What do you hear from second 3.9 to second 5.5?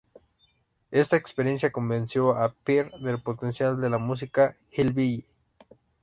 la música hillbilly.